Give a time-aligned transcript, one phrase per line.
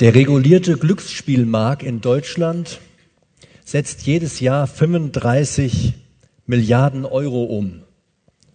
[0.00, 2.80] Der regulierte Glücksspielmarkt in Deutschland
[3.64, 5.94] setzt jedes Jahr 35
[6.46, 7.84] Milliarden Euro um.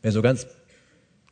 [0.01, 0.47] Wer so ganz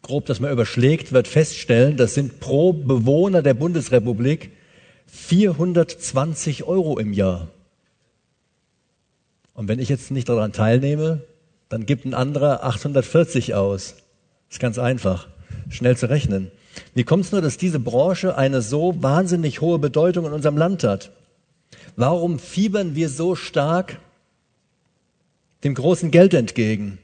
[0.02, 4.52] grob das mal überschlägt, wird feststellen, das sind pro Bewohner der Bundesrepublik
[5.08, 7.50] 420 Euro im Jahr.
[9.54, 11.24] Und wenn ich jetzt nicht daran teilnehme,
[11.68, 13.96] dann gibt ein anderer 840 aus.
[14.50, 15.28] Ist ganz einfach,
[15.70, 16.50] schnell zu rechnen.
[16.94, 20.84] Wie kommt es nur, dass diese Branche eine so wahnsinnig hohe Bedeutung in unserem Land
[20.84, 21.12] hat?
[21.96, 24.00] Warum fiebern wir so stark
[25.64, 27.00] dem großen Geld entgegen?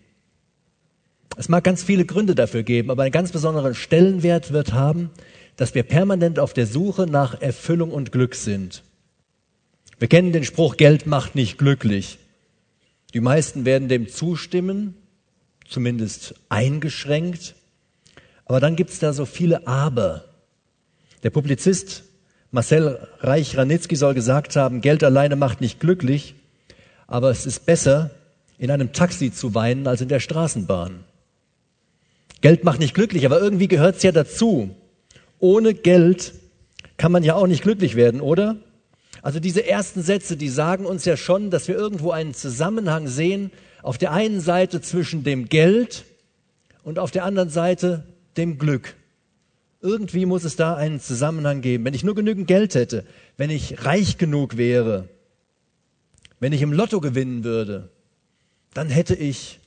[1.36, 5.10] Es mag ganz viele Gründe dafür geben, aber einen ganz besonderen Stellenwert wird haben,
[5.56, 8.84] dass wir permanent auf der Suche nach Erfüllung und Glück sind.
[10.00, 12.20] Wir kennen den Spruch, Geld macht nicht glücklich.
[13.14, 14.96] Die meisten werden dem zustimmen,
[15.68, 17.56] zumindest eingeschränkt.
[18.46, 20.26] Aber dann gibt es da so viele Aber.
[21.24, 22.04] Der Publizist
[22.52, 26.36] Marcel Reich-Ranitzky soll gesagt haben, Geld alleine macht nicht glücklich,
[27.08, 28.12] aber es ist besser,
[28.60, 31.04] in einem Taxi zu weinen als in der Straßenbahn.
[32.42, 34.76] Geld macht nicht glücklich, aber irgendwie gehört es ja dazu.
[35.40, 36.34] Ohne Geld
[36.98, 38.58] kann man ja auch nicht glücklich werden, oder?
[39.24, 43.50] Also diese ersten Sätze, die sagen uns ja schon, dass wir irgendwo einen Zusammenhang sehen,
[43.82, 46.04] auf der einen Seite zwischen dem Geld
[46.84, 48.04] und auf der anderen Seite
[48.38, 48.96] dem Glück.
[49.82, 51.86] Irgendwie muss es da einen Zusammenhang geben.
[51.86, 53.06] Wenn ich nur genügend Geld hätte,
[53.38, 55.10] wenn ich reich genug wäre,
[56.40, 57.90] wenn ich im Lotto gewinnen würde,
[58.74, 59.60] dann hätte ich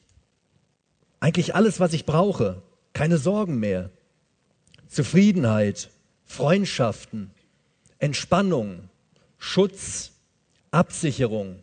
[1.20, 2.62] eigentlich alles, was ich brauche.
[2.92, 3.90] Keine Sorgen mehr.
[4.88, 5.90] Zufriedenheit,
[6.24, 7.30] Freundschaften,
[7.98, 8.88] Entspannung,
[9.38, 10.12] Schutz,
[10.70, 11.56] Absicherung,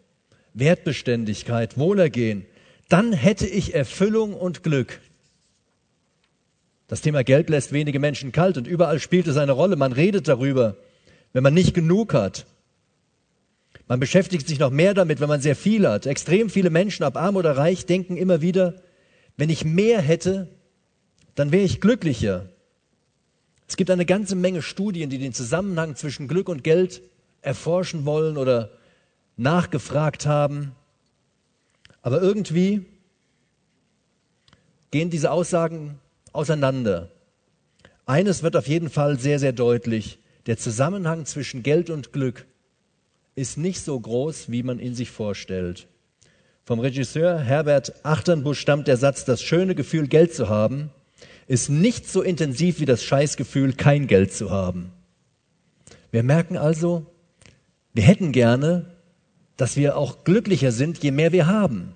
[0.54, 2.46] Wertbeständigkeit, Wohlergehen,
[2.90, 5.00] dann hätte ich Erfüllung und Glück.
[6.94, 9.78] Das Thema Geld lässt wenige Menschen kalt und überall spielt es eine Rolle.
[9.78, 10.78] Man redet darüber,
[11.32, 12.46] wenn man nicht genug hat.
[13.88, 16.06] Man beschäftigt sich noch mehr damit, wenn man sehr viel hat.
[16.06, 18.76] Extrem viele Menschen, ob arm oder reich, denken immer wieder,
[19.38, 20.50] wenn ich mehr hätte,
[21.34, 22.48] dann wäre ich glücklicher.
[23.68, 27.02] Es gibt eine ganze Menge Studien, die den Zusammenhang zwischen Glück und Geld
[27.42, 28.70] erforschen wollen oder
[29.36, 30.74] nachgefragt haben.
[32.04, 32.86] Aber irgendwie
[34.92, 36.00] gehen diese Aussagen
[36.34, 37.12] auseinander.
[38.06, 40.20] Eines wird auf jeden Fall sehr, sehr deutlich.
[40.46, 42.46] Der Zusammenhang zwischen Geld und Glück
[43.36, 45.88] ist nicht so groß, wie man ihn sich vorstellt.
[46.66, 50.92] Vom Regisseur Herbert Achternbusch stammt der Satz, das schöne Gefühl, Geld zu haben,
[51.48, 54.92] ist nicht so intensiv wie das Scheißgefühl, kein Geld zu haben.
[56.12, 57.06] Wir merken also,
[57.94, 58.94] wir hätten gerne,
[59.58, 61.94] dass wir auch glücklicher sind, je mehr wir haben.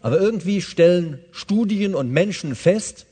[0.00, 3.06] Aber irgendwie stellen Studien und Menschen fest,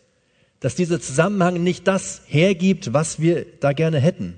[0.62, 4.34] dass dieser Zusammenhang nicht das hergibt, was wir da gerne hätten.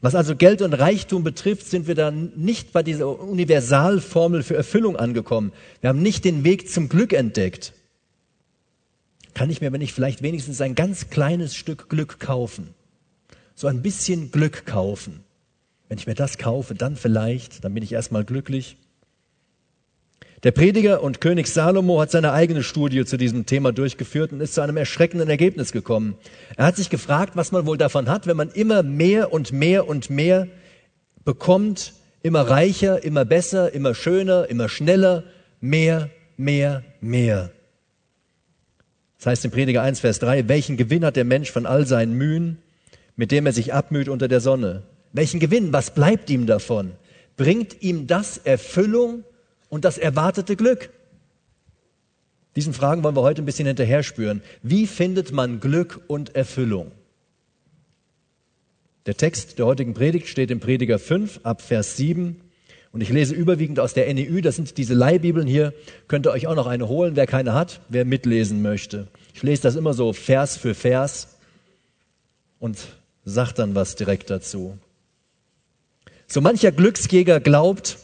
[0.00, 4.96] Was also Geld und Reichtum betrifft, sind wir da nicht bei dieser Universalformel für Erfüllung
[4.96, 5.52] angekommen.
[5.80, 7.72] Wir haben nicht den Weg zum Glück entdeckt.
[9.32, 12.74] Kann ich mir, wenn ich vielleicht wenigstens ein ganz kleines Stück Glück kaufen,
[13.54, 15.20] so ein bisschen Glück kaufen,
[15.88, 18.76] wenn ich mir das kaufe, dann vielleicht, dann bin ich erstmal glücklich.
[20.44, 24.54] Der Prediger und König Salomo hat seine eigene Studie zu diesem Thema durchgeführt und ist
[24.54, 26.16] zu einem erschreckenden Ergebnis gekommen.
[26.56, 29.88] Er hat sich gefragt, was man wohl davon hat, wenn man immer mehr und mehr
[29.88, 30.46] und mehr
[31.24, 35.24] bekommt, immer reicher, immer besser, immer schöner, immer schneller,
[35.60, 37.50] mehr, mehr, mehr.
[39.16, 42.12] Das heißt im Prediger 1, Vers 3, welchen Gewinn hat der Mensch von all seinen
[42.12, 42.58] Mühen,
[43.16, 44.82] mit dem er sich abmüht unter der Sonne?
[45.14, 45.72] Welchen Gewinn?
[45.72, 46.92] Was bleibt ihm davon?
[47.38, 49.24] Bringt ihm das Erfüllung
[49.74, 50.90] und das erwartete Glück?
[52.54, 54.40] Diesen Fragen wollen wir heute ein bisschen hinterher spüren.
[54.62, 56.92] Wie findet man Glück und Erfüllung?
[59.06, 62.40] Der Text der heutigen Predigt steht im Prediger 5 ab Vers 7
[62.92, 65.74] und ich lese überwiegend aus der NEU, das sind diese Leihbibeln hier,
[66.06, 69.08] könnt ihr euch auch noch eine holen, wer keine hat, wer mitlesen möchte.
[69.34, 71.36] Ich lese das immer so Vers für Vers
[72.60, 72.78] und
[73.24, 74.78] sag dann was direkt dazu.
[76.28, 77.98] So mancher Glücksjäger glaubt,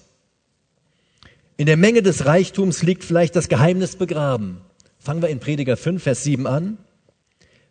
[1.61, 4.63] in der Menge des Reichtums liegt vielleicht das Geheimnis begraben.
[4.99, 6.79] Fangen wir in Prediger 5, Vers 7 an.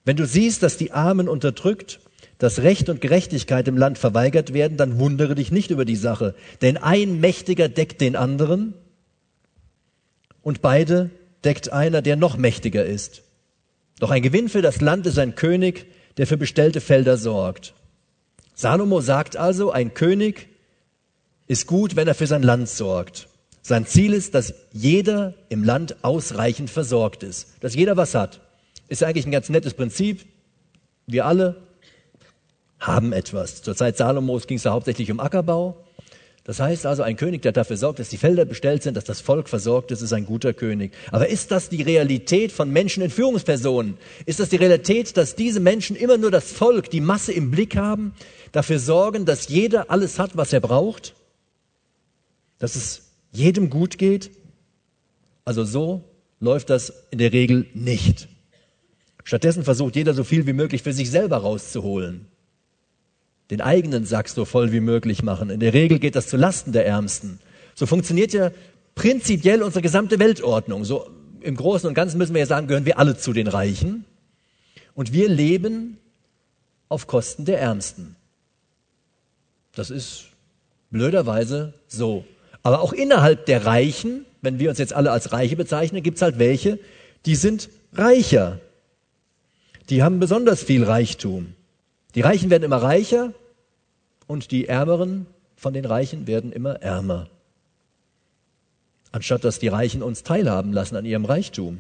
[0.05, 1.99] Wenn du siehst, dass die Armen unterdrückt,
[2.37, 6.35] dass Recht und Gerechtigkeit im Land verweigert werden, dann wundere dich nicht über die Sache.
[6.61, 8.75] Denn ein Mächtiger deckt den anderen
[10.43, 11.09] und beide
[11.43, 13.23] deckt einer, der noch mächtiger ist.
[13.99, 15.87] Doch ein Gewinn für das Land ist ein König,
[16.17, 17.73] der für bestellte Felder sorgt.
[18.53, 20.47] Salomo sagt also, ein König
[21.47, 23.28] ist gut, wenn er für sein Land sorgt.
[23.61, 28.41] Sein Ziel ist, dass jeder im Land ausreichend versorgt ist, dass jeder was hat.
[28.87, 30.25] Ist eigentlich ein ganz nettes Prinzip.
[31.05, 31.61] Wir alle
[32.79, 33.61] haben etwas.
[33.61, 35.85] Zur Zeit Salomos ging es da hauptsächlich um Ackerbau.
[36.45, 39.21] Das heißt also, ein König, der dafür sorgt, dass die Felder bestellt sind, dass das
[39.21, 40.93] Volk versorgt ist, ist ein guter König.
[41.11, 43.99] Aber ist das die Realität von Menschen in Führungspersonen?
[44.25, 47.75] Ist das die Realität, dass diese Menschen immer nur das Volk, die Masse im Blick
[47.75, 48.15] haben,
[48.51, 51.13] dafür sorgen, dass jeder alles hat, was er braucht?
[52.57, 54.31] Dass es jedem gut geht?
[55.45, 56.03] Also so
[56.39, 58.27] läuft das in der Regel nicht.
[59.23, 62.25] Stattdessen versucht jeder so viel wie möglich für sich selber rauszuholen.
[63.51, 65.49] Den eigenen Sack so voll wie möglich machen.
[65.49, 67.39] In der Regel geht das zu Lasten der Ärmsten.
[67.75, 68.51] So funktioniert ja
[68.95, 70.85] prinzipiell unsere gesamte Weltordnung.
[70.85, 71.09] So
[71.41, 74.05] im Großen und Ganzen müssen wir ja sagen, gehören wir alle zu den Reichen.
[74.93, 75.97] Und wir leben
[76.89, 78.15] auf Kosten der Ärmsten.
[79.73, 80.25] Das ist
[80.91, 82.25] blöderweise so.
[82.63, 86.21] Aber auch innerhalb der Reichen, wenn wir uns jetzt alle als Reiche bezeichnen, gibt es
[86.21, 86.79] halt welche,
[87.25, 88.59] die sind reicher.
[89.89, 91.53] Die haben besonders viel Reichtum.
[92.15, 93.33] Die Reichen werden immer reicher
[94.27, 95.25] und die Ärmeren
[95.55, 97.29] von den Reichen werden immer ärmer.
[99.11, 101.79] Anstatt dass die Reichen uns teilhaben lassen an ihrem Reichtum.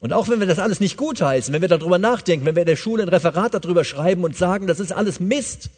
[0.00, 2.68] Und auch wenn wir das alles nicht gutheißen, wenn wir darüber nachdenken, wenn wir in
[2.68, 5.70] der Schule ein Referat darüber schreiben und sagen, das ist alles Mist,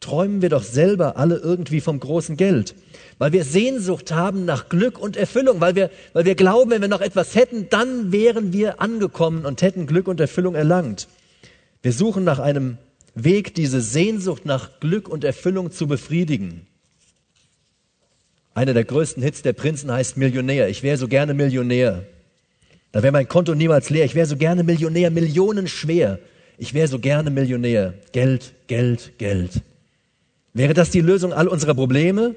[0.00, 2.74] träumen wir doch selber alle irgendwie vom großen Geld.
[3.18, 6.88] Weil wir Sehnsucht haben nach Glück und Erfüllung, weil wir, weil wir glauben, wenn wir
[6.88, 11.08] noch etwas hätten, dann wären wir angekommen und hätten Glück und Erfüllung erlangt.
[11.82, 12.78] Wir suchen nach einem
[13.14, 16.66] Weg, diese Sehnsucht nach Glück und Erfüllung zu befriedigen.
[18.54, 20.68] Einer der größten Hits der Prinzen heißt Millionär.
[20.68, 22.04] Ich wäre so gerne Millionär.
[22.92, 24.04] Da wäre mein Konto niemals leer.
[24.04, 26.18] Ich wäre so gerne Millionär, Millionen schwer.
[26.58, 27.94] Ich wäre so gerne Millionär.
[28.12, 29.62] Geld, Geld, Geld.
[30.56, 32.34] Wäre das die Lösung all unserer Probleme?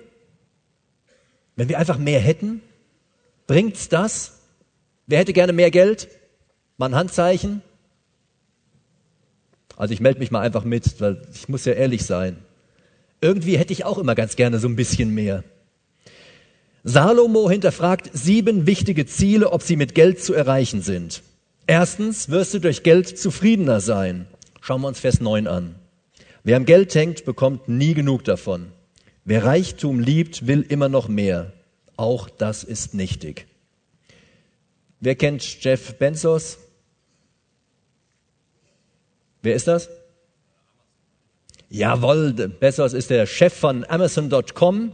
[1.56, 2.62] Wenn wir einfach mehr hätten?
[3.48, 4.42] Bringt's das?
[5.07, 6.10] Wer hätte gerne mehr Geld?
[6.75, 7.62] Mal ein Handzeichen?
[9.77, 12.36] Also ich melde mich mal einfach mit, weil ich muss ja ehrlich sein.
[13.21, 15.45] Irgendwie hätte ich auch immer ganz gerne so ein bisschen mehr.
[16.83, 21.24] Salomo hinterfragt sieben wichtige Ziele, ob sie mit Geld zu erreichen sind.
[21.68, 24.27] Erstens wirst du durch Geld zufriedener sein.
[24.60, 25.79] Schauen wir uns Vers 9 an.
[26.44, 28.71] Wer am Geld hängt, bekommt nie genug davon.
[29.25, 31.53] Wer Reichtum liebt, will immer noch mehr.
[31.97, 33.45] Auch das ist nichtig.
[35.00, 36.57] Wer kennt Jeff Bezos?
[39.41, 39.89] Wer ist das?
[41.69, 44.92] Jawohl, Bezos ist der Chef von Amazon.com.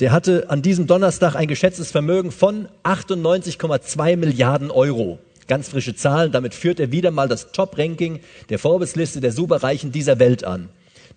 [0.00, 5.18] Der hatte an diesem Donnerstag ein geschätztes Vermögen von 98,2 Milliarden Euro.
[5.46, 6.32] Ganz frische Zahlen.
[6.32, 10.70] Damit führt er wieder mal das Top-Ranking der Forbes-Liste der Superreichen dieser Welt an.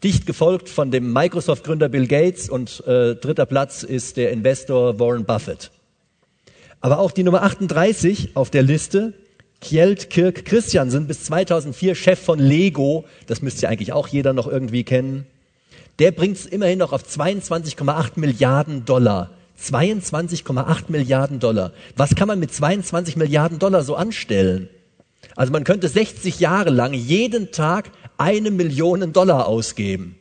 [0.03, 5.25] Dicht gefolgt von dem Microsoft-Gründer Bill Gates und äh, dritter Platz ist der Investor Warren
[5.25, 5.71] Buffett.
[6.81, 9.13] Aber auch die Nummer 38 auf der Liste,
[9.61, 14.47] Kjeld Kirk Christiansen, bis 2004 Chef von Lego, das müsste ja eigentlich auch jeder noch
[14.47, 15.25] irgendwie kennen,
[15.97, 21.73] der bringt es immerhin noch auf 22,8 Milliarden Dollar 22,8 Milliarden Dollar.
[21.95, 24.69] Was kann man mit 22 Milliarden Dollar so anstellen?
[25.35, 30.17] Also man könnte 60 Jahre lang jeden Tag eine Million Dollar ausgeben.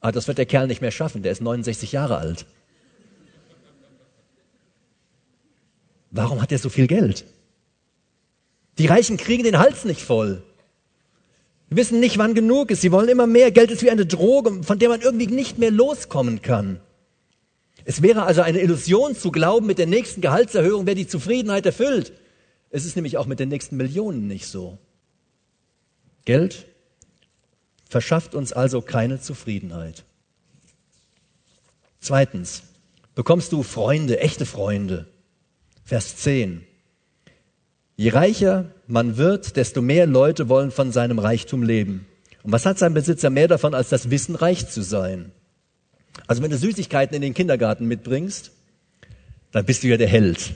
[0.00, 2.46] Aber das wird der Kerl nicht mehr schaffen, der ist 69 Jahre alt.
[6.10, 7.24] Warum hat er so viel Geld?
[8.78, 10.42] Die Reichen kriegen den Hals nicht voll.
[11.70, 12.82] Sie wissen nicht, wann genug ist.
[12.82, 13.50] Sie wollen immer mehr.
[13.50, 16.80] Geld ist wie eine Droge, von der man irgendwie nicht mehr loskommen kann.
[17.84, 22.12] Es wäre also eine Illusion zu glauben, mit der nächsten Gehaltserhöhung wäre die Zufriedenheit erfüllt.
[22.70, 24.78] Es ist nämlich auch mit den nächsten Millionen nicht so.
[26.24, 26.66] Geld
[27.88, 30.04] verschafft uns also keine Zufriedenheit.
[32.00, 32.62] Zweitens,
[33.14, 35.06] bekommst du Freunde, echte Freunde.
[35.84, 36.64] Vers 10.
[37.96, 42.06] Je reicher man wird, desto mehr Leute wollen von seinem Reichtum leben.
[42.42, 45.32] Und was hat sein Besitzer mehr davon, als das Wissen, reich zu sein?
[46.26, 48.52] Also wenn du Süßigkeiten in den Kindergarten mitbringst,
[49.52, 50.54] dann bist du ja der Held.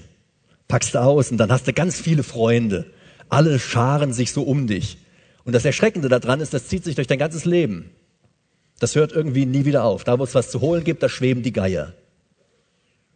[0.69, 2.87] Packst du aus und dann hast du ganz viele Freunde.
[3.29, 4.99] Alle scharen sich so um dich.
[5.45, 7.91] Und das Erschreckende daran ist, das zieht sich durch dein ganzes Leben.
[8.79, 10.05] Das hört irgendwie nie wieder auf.
[10.05, 11.95] Da, wo es was zu holen gibt, da schweben die Geier.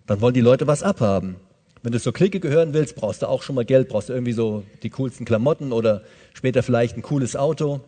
[0.07, 1.37] Dann wollen die Leute was abhaben.
[1.83, 4.33] Wenn du zur Clique gehören willst, brauchst du auch schon mal Geld, brauchst du irgendwie
[4.33, 6.03] so die coolsten Klamotten oder
[6.35, 7.81] später vielleicht ein cooles Auto.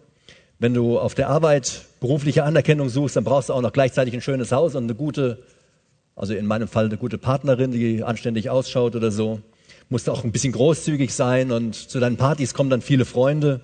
[0.62, 4.20] Wenn du auf der Arbeit berufliche Anerkennung suchst, dann brauchst du auch noch gleichzeitig ein
[4.20, 5.42] schönes Haus und eine gute,
[6.14, 9.40] also in meinem Fall eine gute Partnerin, die anständig ausschaut oder so.
[9.88, 13.60] Musst du auch ein bisschen großzügig sein und zu deinen Partys kommen dann viele Freunde.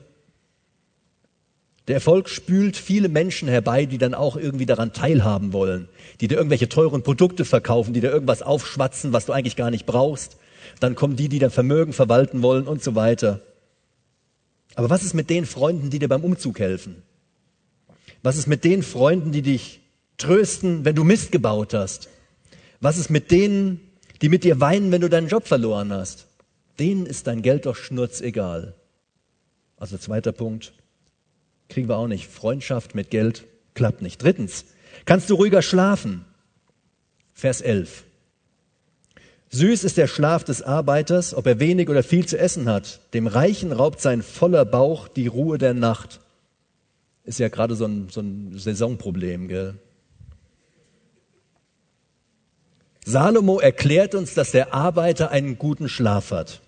[1.86, 5.88] Der Erfolg spült viele Menschen herbei, die dann auch irgendwie daran teilhaben wollen,
[6.20, 9.86] die dir irgendwelche teuren Produkte verkaufen, die dir irgendwas aufschwatzen, was du eigentlich gar nicht
[9.86, 10.36] brauchst.
[10.80, 13.40] Dann kommen die, die dein Vermögen verwalten wollen und so weiter.
[14.78, 17.02] Aber was ist mit den Freunden, die dir beim Umzug helfen?
[18.22, 19.80] Was ist mit den Freunden, die dich
[20.18, 22.08] trösten, wenn du Mist gebaut hast?
[22.80, 23.80] Was ist mit denen,
[24.22, 26.28] die mit dir weinen, wenn du deinen Job verloren hast?
[26.78, 28.76] Denen ist dein Geld doch schnurzegal.
[29.78, 30.72] Also zweiter Punkt,
[31.68, 32.28] kriegen wir auch nicht.
[32.28, 34.22] Freundschaft mit Geld klappt nicht.
[34.22, 34.64] Drittens,
[35.06, 36.24] kannst du ruhiger schlafen?
[37.34, 38.04] Vers 11.
[39.50, 43.00] Süß ist der Schlaf des Arbeiters, ob er wenig oder viel zu essen hat.
[43.14, 46.20] Dem Reichen raubt sein voller Bauch die Ruhe der Nacht.
[47.24, 49.74] Ist ja gerade so ein, so ein Saisonproblem, gell?
[53.04, 56.60] Salomo erklärt uns, dass der Arbeiter einen guten Schlaf hat,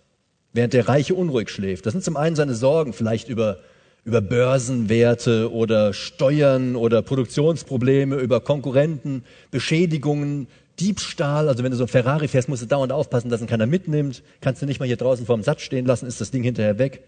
[0.55, 1.85] während der Reiche unruhig schläft.
[1.85, 3.59] Das sind zum einen seine Sorgen, vielleicht über,
[4.05, 10.49] über Börsenwerte oder Steuern oder Produktionsprobleme, über Konkurrenten, Beschädigungen,
[10.81, 13.67] Diebstahl, also wenn du so ein Ferrari fährst, musst du dauernd aufpassen, dass ihn keiner
[13.67, 14.23] mitnimmt.
[14.41, 16.79] Kannst du nicht mal hier draußen vor dem Satz stehen lassen, ist das Ding hinterher
[16.79, 17.05] weg.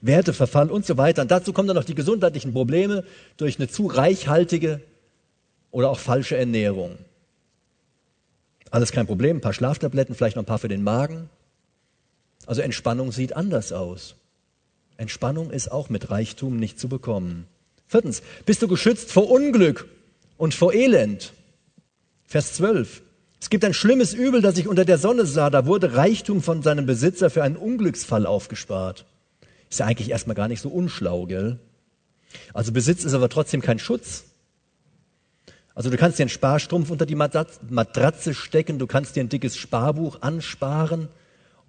[0.00, 1.22] Werteverfall und so weiter.
[1.22, 3.04] Und dazu kommen dann noch die gesundheitlichen Probleme
[3.36, 4.80] durch eine zu reichhaltige
[5.70, 6.96] oder auch falsche Ernährung.
[8.70, 11.30] Alles kein Problem, ein paar Schlaftabletten, vielleicht noch ein paar für den Magen.
[12.46, 14.16] Also Entspannung sieht anders aus.
[14.96, 17.46] Entspannung ist auch mit Reichtum nicht zu bekommen.
[17.88, 19.88] Viertens, bist du geschützt vor Unglück
[20.36, 21.32] und vor Elend?
[22.26, 23.02] Vers 12.
[23.44, 25.50] Es gibt ein schlimmes Übel, das ich unter der Sonne sah.
[25.50, 29.04] Da wurde Reichtum von seinem Besitzer für einen Unglücksfall aufgespart.
[29.68, 31.58] Ist ja eigentlich erstmal gar nicht so unschlau, gell?
[32.54, 34.24] Also Besitz ist aber trotzdem kein Schutz.
[35.74, 39.58] Also du kannst dir einen Sparstrumpf unter die Matratze stecken, du kannst dir ein dickes
[39.58, 41.08] Sparbuch ansparen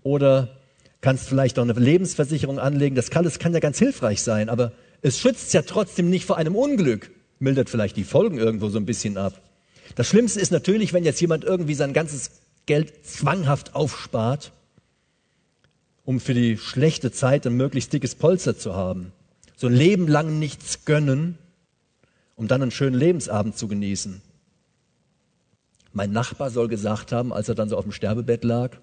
[0.02, 0.56] oder
[1.02, 2.96] kannst vielleicht auch eine Lebensversicherung anlegen.
[2.96, 6.38] Das kann, das kann ja ganz hilfreich sein, aber es schützt ja trotzdem nicht vor
[6.38, 9.42] einem Unglück, mildert vielleicht die Folgen irgendwo so ein bisschen ab.
[9.94, 12.32] Das Schlimmste ist natürlich, wenn jetzt jemand irgendwie sein ganzes
[12.66, 14.52] Geld zwanghaft aufspart,
[16.04, 19.12] um für die schlechte Zeit ein möglichst dickes Polster zu haben.
[19.56, 21.38] So ein Leben lang nichts gönnen,
[22.36, 24.22] um dann einen schönen Lebensabend zu genießen.
[25.94, 28.78] Mein Nachbar soll gesagt haben, als er dann so auf dem Sterbebett lag,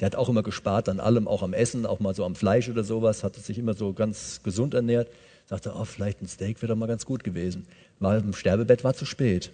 [0.00, 2.70] der hat auch immer gespart an allem, auch am Essen, auch mal so am Fleisch
[2.70, 5.08] oder sowas, hat sich immer so ganz gesund ernährt.
[5.44, 7.66] Sagte, oh, vielleicht ein Steak wäre doch mal ganz gut gewesen.
[7.98, 9.50] Weil im Sterbebett war zu spät.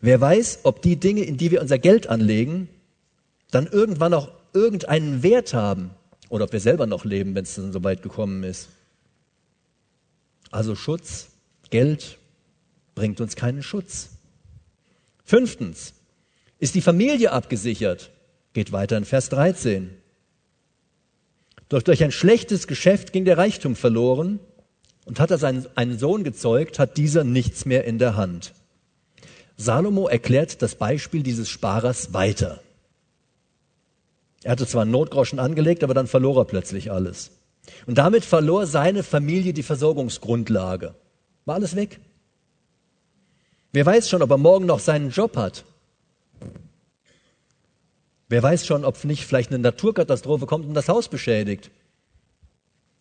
[0.00, 2.68] Wer weiß, ob die Dinge, in die wir unser Geld anlegen,
[3.50, 5.90] dann irgendwann auch irgendeinen Wert haben
[6.28, 8.68] oder ob wir selber noch leben, wenn es dann so weit gekommen ist.
[10.50, 11.28] Also Schutz,
[11.70, 12.18] Geld
[12.94, 14.10] bringt uns keinen Schutz.
[15.24, 15.94] Fünftens,
[16.58, 18.10] ist die Familie abgesichert?
[18.52, 19.90] Geht weiter in Vers 13.
[21.68, 24.38] Doch durch ein schlechtes Geschäft ging der Reichtum verloren
[25.04, 28.54] und hat er seinen, einen Sohn gezeugt, hat dieser nichts mehr in der Hand.
[29.56, 32.60] Salomo erklärt das Beispiel dieses Sparers weiter.
[34.42, 37.30] Er hatte zwar einen Notgroschen angelegt, aber dann verlor er plötzlich alles.
[37.86, 40.94] Und damit verlor seine Familie die Versorgungsgrundlage.
[41.44, 42.00] War alles weg.
[43.72, 45.64] Wer weiß schon, ob er morgen noch seinen Job hat.
[48.28, 51.70] Wer weiß schon, ob nicht vielleicht eine Naturkatastrophe kommt und das Haus beschädigt.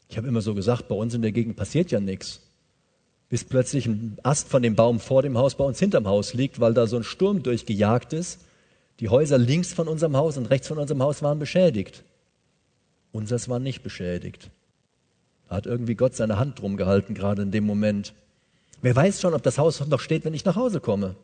[0.07, 2.42] Ich habe immer so gesagt, bei uns in der Gegend passiert ja nichts
[3.33, 6.59] bis plötzlich ein Ast von dem Baum vor dem Haus bei uns hinterm Haus liegt,
[6.59, 8.41] weil da so ein Sturm durchgejagt ist.
[8.99, 12.03] Die Häuser links von unserem Haus und rechts von unserem Haus waren beschädigt.
[13.11, 14.51] Unseres war nicht beschädigt.
[15.49, 18.13] Da hat irgendwie Gott seine Hand drum gehalten, gerade in dem Moment.
[18.83, 21.15] Wer weiß schon, ob das Haus noch steht, wenn ich nach Hause komme.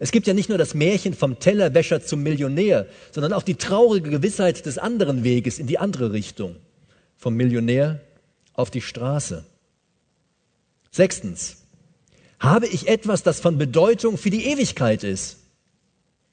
[0.00, 4.08] Es gibt ja nicht nur das Märchen vom Tellerwäscher zum Millionär, sondern auch die traurige
[4.08, 6.56] Gewissheit des anderen Weges in die andere Richtung.
[7.18, 8.00] Vom Millionär
[8.54, 9.44] auf die Straße.
[10.94, 11.56] Sechstens,
[12.38, 15.38] habe ich etwas, das von Bedeutung für die Ewigkeit ist?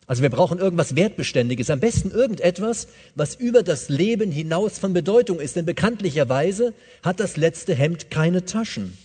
[0.05, 5.39] Also wir brauchen irgendwas Wertbeständiges, am besten irgendetwas, was über das Leben hinaus von Bedeutung
[5.39, 8.95] ist, denn bekanntlicherweise hat das letzte Hemd keine Taschen.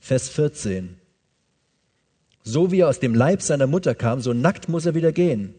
[0.00, 0.96] Vers 14.
[2.42, 5.54] So wie er aus dem Leib seiner Mutter kam, so nackt muss er wieder gehen.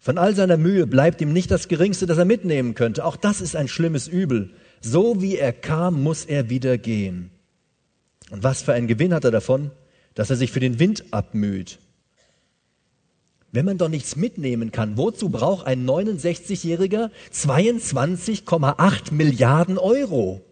[0.00, 3.04] Von all seiner Mühe bleibt ihm nicht das Geringste, das er mitnehmen könnte.
[3.04, 4.50] Auch das ist ein schlimmes Übel.
[4.84, 7.30] So wie er kam, muss er wieder gehen.
[8.30, 9.70] Und was für einen Gewinn hat er davon,
[10.14, 11.78] dass er sich für den Wind abmüht?
[13.50, 20.42] Wenn man doch nichts mitnehmen kann, wozu braucht ein 69-Jähriger 22,8 Milliarden Euro?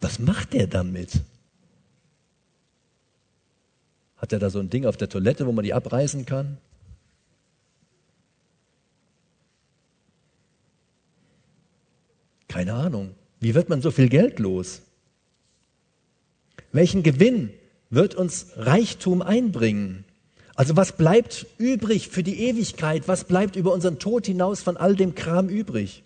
[0.00, 1.20] Was macht er damit?
[4.16, 6.56] Hat er da so ein Ding auf der Toilette, wo man die abreißen kann?
[12.50, 13.14] Keine Ahnung.
[13.38, 14.82] Wie wird man so viel Geld los?
[16.72, 17.50] Welchen Gewinn
[17.90, 20.04] wird uns Reichtum einbringen?
[20.56, 23.06] Also was bleibt übrig für die Ewigkeit?
[23.06, 26.02] Was bleibt über unseren Tod hinaus von all dem Kram übrig?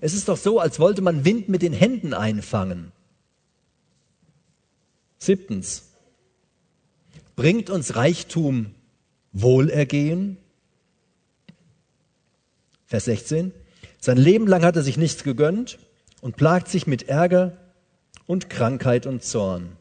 [0.00, 2.92] Es ist doch so, als wollte man Wind mit den Händen einfangen.
[5.18, 5.88] Siebtens.
[7.34, 8.76] Bringt uns Reichtum
[9.32, 10.36] Wohlergehen?
[12.86, 13.52] Vers 16.
[14.00, 15.78] Sein Leben lang hat er sich nichts gegönnt
[16.22, 17.56] und plagt sich mit Ärger
[18.26, 19.76] und Krankheit und Zorn.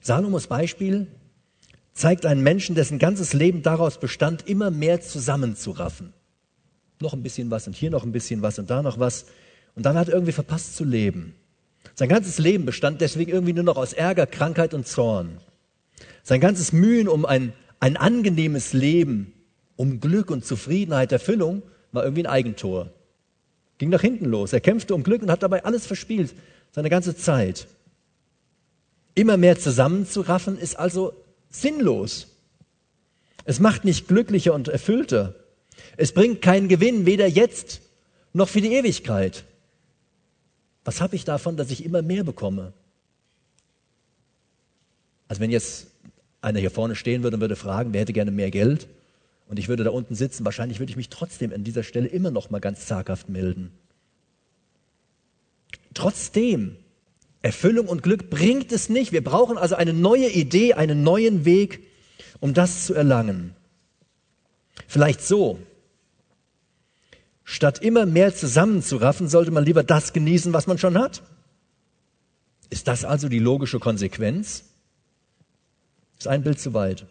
[0.00, 1.06] Salomos Beispiel
[1.92, 6.12] zeigt einen Menschen, dessen ganzes Leben daraus bestand, immer mehr zusammenzuraffen.
[7.00, 9.26] Noch ein bisschen was und hier noch ein bisschen was und da noch was.
[9.76, 11.34] Und dann hat er irgendwie verpasst zu leben.
[11.94, 15.38] Sein ganzes Leben bestand deswegen irgendwie nur noch aus Ärger, Krankheit und Zorn.
[16.24, 19.32] Sein ganzes Mühen um ein, ein angenehmes Leben,
[19.76, 22.90] um Glück und Zufriedenheit, Erfüllung, war irgendwie ein Eigentor.
[23.78, 24.52] Ging nach hinten los.
[24.52, 26.34] Er kämpfte um Glück und hat dabei alles verspielt,
[26.72, 27.66] seine ganze Zeit.
[29.14, 31.14] Immer mehr zusammenzuraffen ist also
[31.50, 32.28] sinnlos.
[33.44, 35.34] Es macht nicht glücklicher und erfüllter.
[35.96, 37.80] Es bringt keinen Gewinn, weder jetzt
[38.32, 39.44] noch für die Ewigkeit.
[40.84, 42.72] Was habe ich davon, dass ich immer mehr bekomme?
[45.28, 45.88] Also wenn jetzt
[46.40, 48.88] einer hier vorne stehen würde und würde fragen, wer hätte gerne mehr Geld?
[49.48, 52.30] Und ich würde da unten sitzen, wahrscheinlich würde ich mich trotzdem an dieser Stelle immer
[52.30, 53.72] noch mal ganz zaghaft melden.
[55.94, 56.76] Trotzdem
[57.40, 59.12] Erfüllung und Glück bringt es nicht.
[59.12, 61.80] Wir brauchen also eine neue Idee, einen neuen Weg,
[62.40, 63.54] um das zu erlangen.
[64.86, 65.58] Vielleicht so.
[67.44, 71.22] Statt immer mehr zusammenzuraffen, sollte man lieber das genießen, was man schon hat.
[72.68, 74.64] Ist das also die logische Konsequenz?
[76.18, 77.06] Ist ein Bild zu weit.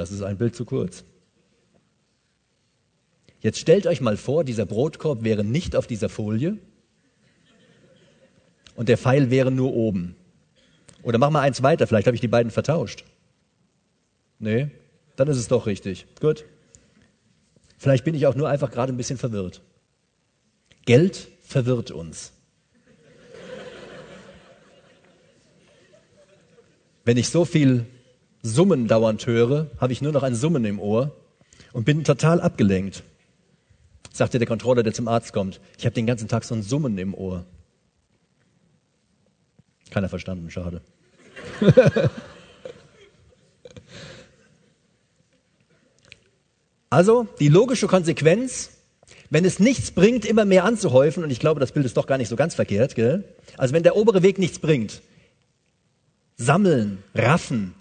[0.00, 1.04] Das ist ein Bild zu kurz.
[3.40, 6.56] Jetzt stellt euch mal vor, dieser Brotkorb wäre nicht auf dieser Folie
[8.76, 10.16] und der Pfeil wäre nur oben.
[11.02, 13.04] Oder mach mal eins weiter, vielleicht habe ich die beiden vertauscht.
[14.38, 14.70] Nee,
[15.16, 16.06] dann ist es doch richtig.
[16.18, 16.46] Gut.
[17.76, 19.60] Vielleicht bin ich auch nur einfach gerade ein bisschen verwirrt.
[20.86, 22.32] Geld verwirrt uns.
[27.04, 27.84] Wenn ich so viel
[28.42, 31.14] Summen dauernd höre, habe ich nur noch ein Summen im Ohr
[31.72, 33.02] und bin total abgelenkt.
[34.12, 35.60] Sagte der Controller, der zum Arzt kommt.
[35.78, 37.44] Ich habe den ganzen Tag so ein Summen im Ohr.
[39.90, 40.80] Keiner verstanden, schade.
[46.90, 48.70] also, die logische Konsequenz,
[49.30, 52.18] wenn es nichts bringt, immer mehr anzuhäufen, und ich glaube, das Bild ist doch gar
[52.18, 53.24] nicht so ganz verkehrt, gell?
[53.56, 55.02] Also wenn der obere Weg nichts bringt,
[56.36, 57.74] sammeln, raffen,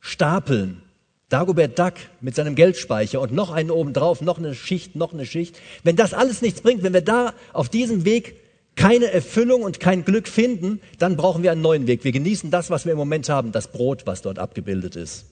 [0.00, 0.82] stapeln.
[1.28, 5.60] Dagobert Duck mit seinem Geldspeicher und noch einen obendrauf, noch eine Schicht, noch eine Schicht.
[5.82, 8.36] Wenn das alles nichts bringt, wenn wir da auf diesem Weg
[8.76, 12.04] keine Erfüllung und kein Glück finden, dann brauchen wir einen neuen Weg.
[12.04, 15.26] Wir genießen das, was wir im Moment haben, das Brot, was dort abgebildet ist.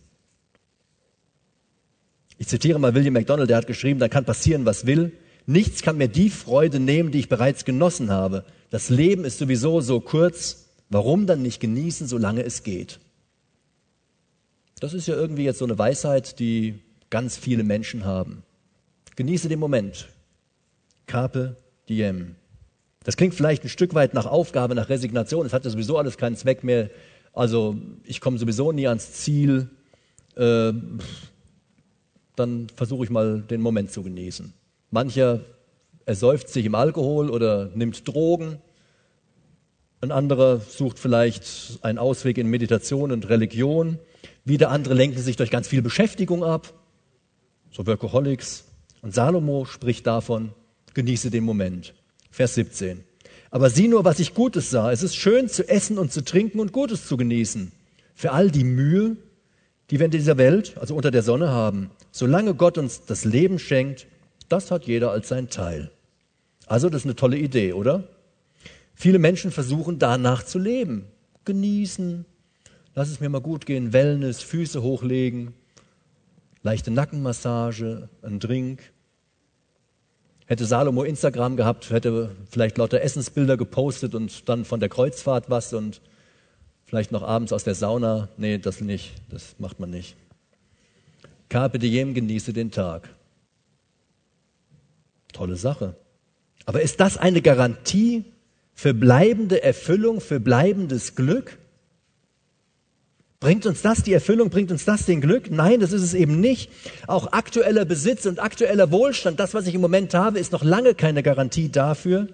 [2.39, 5.13] Ich zitiere mal William MacDonald, der hat geschrieben, da kann passieren, was will.
[5.47, 8.45] Nichts kann mir die Freude nehmen, die ich bereits genossen habe.
[8.69, 10.67] Das Leben ist sowieso so kurz.
[10.91, 13.01] Warum dann nicht genießen, solange es geht?
[14.79, 18.43] Das ist ja irgendwie jetzt so eine Weisheit, die ganz viele Menschen haben.
[19.17, 20.09] Genieße den Moment.
[21.07, 21.57] Carpe
[21.89, 22.37] diem.
[23.05, 25.47] Das klingt vielleicht ein Stück weit nach Aufgabe, nach Resignation.
[25.47, 26.91] Es hat ja sowieso alles keinen Zweck mehr.
[27.33, 29.71] Also ich komme sowieso nie ans Ziel.
[30.35, 30.73] Äh,
[32.35, 34.53] dann versuche ich mal den Moment zu genießen.
[34.91, 35.41] Mancher
[36.05, 38.59] ersäuft sich im Alkohol oder nimmt Drogen.
[40.03, 43.99] Ein anderer sucht vielleicht einen Ausweg in Meditation und Religion.
[44.47, 46.73] Wieder andere lenken sich durch ganz viel Beschäftigung ab,
[47.73, 48.65] so Workaholics.
[49.03, 50.53] Und Salomo spricht davon,
[50.95, 51.95] genieße den Moment.
[52.31, 53.03] Vers 17.
[53.51, 54.93] Aber sieh nur, was ich Gutes sah.
[54.93, 57.73] Es ist schön zu essen und zu trinken und Gutes zu genießen.
[58.15, 59.17] Für all die Mühe,
[59.91, 61.91] die wir in dieser Welt, also unter der Sonne haben.
[62.13, 64.07] Solange Gott uns das Leben schenkt,
[64.49, 65.91] das hat jeder als sein Teil.
[66.67, 68.05] Also das ist eine tolle Idee, oder?
[68.95, 71.07] Viele Menschen versuchen danach zu leben.
[71.45, 72.25] Genießen,
[72.97, 75.55] lass es mir mal gut gehen, Wellness, Füße hochlegen,
[76.63, 78.91] leichte Nackenmassage, ein Drink.
[80.47, 85.73] Hätte Salomo Instagram gehabt, hätte vielleicht lauter Essensbilder gepostet und dann von der Kreuzfahrt was
[85.75, 86.01] und
[86.85, 88.29] vielleicht noch abends aus der Sauna.
[88.39, 90.17] Nee, das nicht, das macht man nicht.
[91.49, 93.11] Carpe diem, genieße den Tag.
[95.33, 95.97] Tolle Sache.
[96.65, 98.25] Aber ist das eine Garantie
[98.73, 101.59] für bleibende Erfüllung, für bleibendes Glück?
[103.39, 105.51] Bringt uns das die Erfüllung, bringt uns das den Glück?
[105.51, 106.71] Nein, das ist es eben nicht.
[107.07, 110.95] Auch aktueller Besitz und aktueller Wohlstand, das, was ich im Moment habe, ist noch lange
[110.95, 112.29] keine Garantie dafür,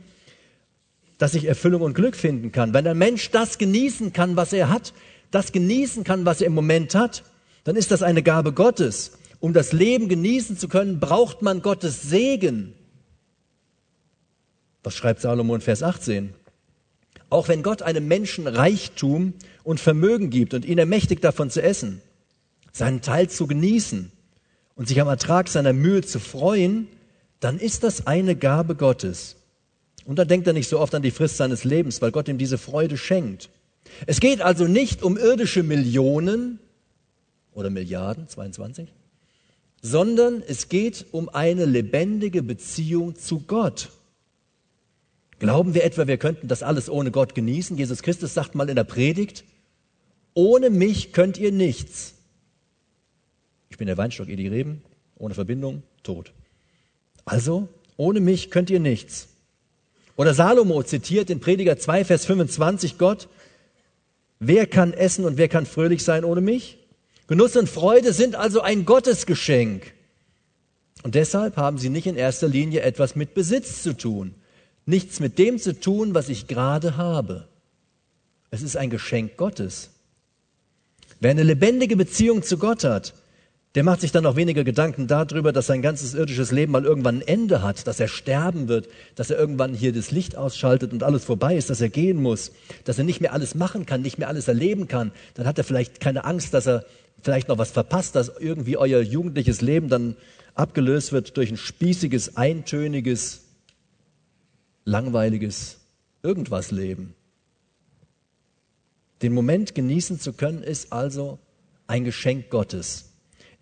[1.19, 2.73] dass ich Erfüllung und Glück finden kann.
[2.73, 4.93] Wenn ein Mensch das genießen kann, was er hat,
[5.33, 7.25] das genießen kann, was er im Moment hat,
[7.65, 9.13] dann ist das eine Gabe Gottes.
[9.41, 12.75] Um das Leben genießen zu können, braucht man Gottes Segen.
[14.85, 16.35] Was schreibt Salomo in Vers 18?
[17.33, 19.33] Auch wenn Gott einem Menschen Reichtum
[19.65, 22.03] und Vermögen gibt und ihn ermächtigt davon zu essen,
[22.73, 24.13] seinen Teil zu genießen
[24.75, 26.89] und sich am Ertrag seiner Mühe zu freuen,
[27.41, 29.37] dann ist das eine Gabe Gottes.
[30.05, 32.37] Und dann denkt er nicht so oft an die Frist seines Lebens, weil Gott ihm
[32.37, 33.49] diese Freude schenkt.
[34.07, 36.59] Es geht also nicht um irdische Millionen
[37.55, 38.93] oder Milliarden, 22,
[39.81, 43.89] sondern es geht um eine lebendige Beziehung zu Gott.
[45.43, 47.77] Glauben wir etwa, wir könnten das alles ohne Gott genießen?
[47.77, 49.43] Jesus Christus sagt mal in der Predigt,
[50.35, 52.15] ohne mich könnt ihr nichts.
[53.69, 54.83] Ich bin der Weinstock, ihr die Reben,
[55.17, 56.33] ohne Verbindung, tot.
[57.25, 59.31] Also, ohne mich könnt ihr nichts.
[60.15, 63.29] Oder Salomo zitiert in Prediger 2, Vers 25 Gott,
[64.39, 66.79] wer kann essen und wer kann fröhlich sein ohne mich?
[67.27, 69.93] Genuss und Freude sind also ein Gottesgeschenk.
[71.03, 74.37] Und deshalb haben sie nicht in erster Linie etwas mit Besitz zu tun,
[74.87, 77.49] nichts mit dem zu tun, was ich gerade habe.
[78.51, 79.91] Es ist ein Geschenk Gottes.
[81.21, 83.15] Wer eine lebendige Beziehung zu Gott hat,
[83.75, 87.19] der macht sich dann auch weniger Gedanken darüber, dass sein ganzes irdisches Leben mal irgendwann
[87.19, 91.03] ein Ende hat, dass er sterben wird, dass er irgendwann hier das Licht ausschaltet und
[91.03, 92.53] alles vorbei ist, dass er gehen muss,
[92.85, 95.13] dass er nicht mehr alles machen kann, nicht mehr alles erleben kann.
[95.35, 96.85] Dann hat er vielleicht keine Angst, dass er
[97.23, 100.17] vielleicht noch was verpasst, dass irgendwie euer jugendliches Leben dann
[100.55, 103.42] abgelöst wird durch ein spießiges, eintöniges,
[104.85, 105.79] langweiliges
[106.23, 107.15] irgendwas Leben.
[109.23, 111.39] Den Moment genießen zu können, ist also
[111.87, 113.13] ein Geschenk Gottes.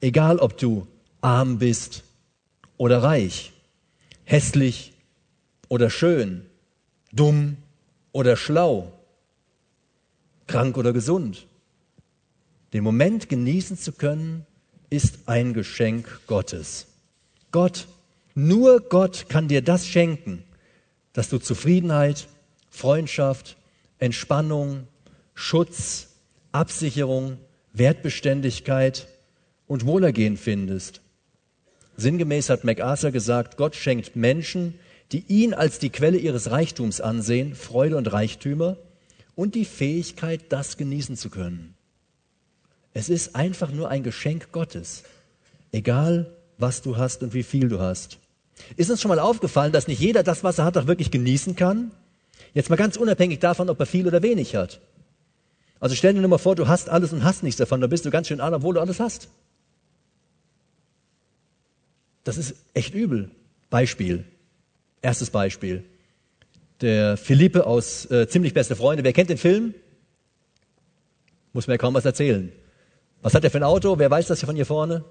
[0.01, 0.87] Egal ob du
[1.21, 2.05] arm bist
[2.77, 3.53] oder reich,
[4.25, 4.95] hässlich
[5.69, 6.47] oder schön,
[7.13, 7.59] dumm
[8.13, 8.93] oder schlau,
[10.47, 11.47] krank oder gesund.
[12.73, 14.47] Den Moment genießen zu können,
[14.89, 16.87] ist ein Geschenk Gottes.
[17.51, 17.87] Gott,
[18.35, 20.45] nur Gott kann dir das schenken,
[21.13, 22.29] dass du Zufriedenheit,
[22.71, 23.57] Freundschaft,
[23.99, 24.87] Entspannung,
[25.35, 26.09] Schutz,
[26.53, 27.39] Absicherung,
[27.73, 29.07] Wertbeständigkeit,
[29.71, 31.01] und Wohlergehen findest.
[31.97, 34.75] Sinngemäß hat MacArthur gesagt, Gott schenkt Menschen,
[35.13, 38.79] die ihn als die Quelle ihres Reichtums ansehen, Freude und Reichtümer
[39.37, 41.77] und die Fähigkeit, das genießen zu können.
[42.95, 45.05] Es ist einfach nur ein Geschenk Gottes,
[45.71, 48.19] egal was du hast und wie viel du hast.
[48.77, 51.57] Ist uns schon mal aufgefallen, dass nicht jeder das, was er hat, auch wirklich genießen
[51.57, 51.91] kann?
[52.55, 54.81] Jetzt mal ganz unabhängig davon, ob er viel oder wenig hat.
[55.79, 58.05] Also stell dir nur mal vor, du hast alles und hast nichts davon, da bist
[58.05, 59.29] du ganz schön arm, obwohl du alles hast.
[62.25, 63.31] Das ist echt übel.
[63.71, 64.25] Beispiel.
[65.01, 65.85] Erstes Beispiel.
[66.81, 69.05] Der Philippe aus äh, Ziemlich beste Freunde.
[69.05, 69.75] Wer kennt den Film?
[71.53, 72.53] Muss mir ja kaum was erzählen.
[73.23, 73.99] Was hat er für ein Auto?
[73.99, 75.05] Wer weiß das hier von hier vorne?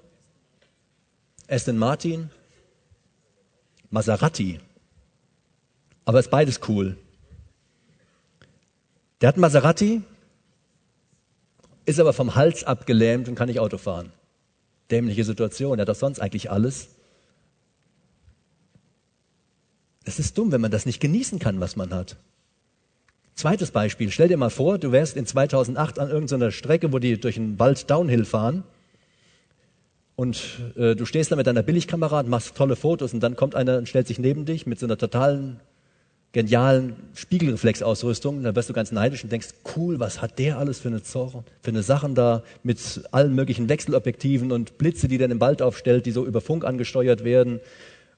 [1.48, 2.30] Aston Martin?
[3.90, 4.60] Maserati.
[6.04, 6.96] Aber ist beides cool.
[9.20, 10.02] Der hat einen Maserati,
[11.84, 14.12] ist aber vom Hals abgelähmt und kann nicht Auto fahren.
[14.90, 15.78] Dämliche Situation.
[15.78, 16.88] Er hat doch sonst eigentlich alles.
[20.04, 22.16] Es ist dumm, wenn man das nicht genießen kann, was man hat.
[23.34, 24.10] Zweites Beispiel.
[24.10, 27.58] Stell dir mal vor, du wärst in 2008 an irgendeiner Strecke, wo die durch den
[27.58, 28.64] Wald Downhill fahren
[30.20, 33.54] und äh, du stehst da mit deiner Billigkamera und machst tolle Fotos und dann kommt
[33.54, 35.60] einer und stellt sich neben dich mit so einer totalen,
[36.32, 38.42] genialen Spiegelreflexausrüstung.
[38.42, 41.42] Da wirst du ganz neidisch und denkst, cool, was hat der alles für eine, Zorre,
[41.62, 46.04] für eine Sachen da mit allen möglichen Wechselobjektiven und Blitze, die der im Wald aufstellt,
[46.04, 47.58] die so über Funk angesteuert werden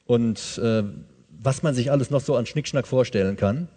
[0.05, 0.83] und äh,
[1.41, 3.69] was man sich alles noch so an Schnickschnack vorstellen kann.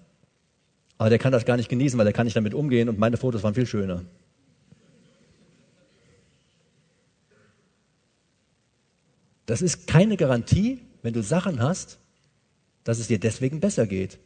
[0.98, 3.18] Aber der kann das gar nicht genießen, weil er kann nicht damit umgehen und meine
[3.18, 4.02] Fotos waren viel schöner.
[9.46, 12.00] Das ist keine Garantie, wenn du Sachen hast,
[12.84, 14.18] dass es dir deswegen besser geht,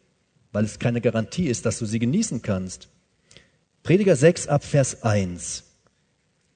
[0.52, 2.90] weil es keine Garantie ist, dass du sie genießen kannst.
[3.84, 5.64] Prediger 6 ab Vers 1.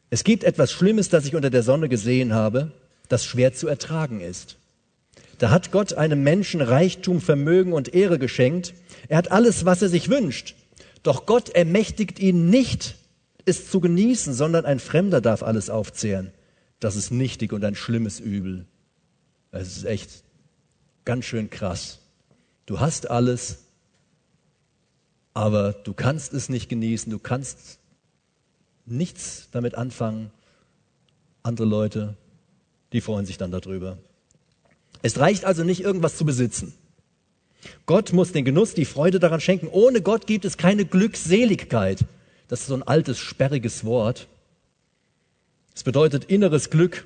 [0.10, 2.72] Es gibt etwas Schlimmes, das ich unter der Sonne gesehen habe,
[3.10, 4.58] das schwer zu ertragen ist.
[5.40, 8.74] Da hat Gott einem Menschen Reichtum, Vermögen und Ehre geschenkt.
[9.08, 10.56] Er hat alles, was er sich wünscht.
[11.02, 12.96] Doch Gott ermächtigt ihn nicht,
[13.46, 16.32] es zu genießen, sondern ein Fremder darf alles aufzehren.
[16.84, 18.66] Das ist nichtig und ein schlimmes Übel.
[19.52, 20.26] Das ist echt
[21.06, 22.00] ganz schön krass.
[22.66, 23.60] Du hast alles,
[25.34, 27.80] aber du kannst es nicht genießen, du kannst
[28.86, 30.30] nichts damit anfangen.
[31.42, 32.18] Andere Leute,
[32.92, 33.98] die freuen sich dann darüber.
[35.02, 36.74] Es reicht also nicht, irgendwas zu besitzen.
[37.86, 39.70] Gott muss den Genuss, die Freude daran schenken.
[39.72, 42.04] Ohne Gott gibt es keine Glückseligkeit.
[42.50, 44.28] das ist so ein altes, sperriges Wort.
[45.76, 47.06] Es bedeutet inneres Glück,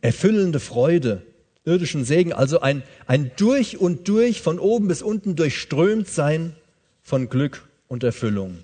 [0.00, 1.22] erfüllende Freude,
[1.64, 6.54] irdischen Segen, also ein, ein durch und durch von oben bis unten durchströmt sein
[7.02, 8.58] von Glück und Erfüllung.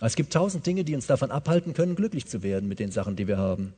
[0.00, 3.16] Es gibt tausend Dinge, die uns davon abhalten können, glücklich zu werden mit den Sachen,
[3.16, 3.74] die wir haben.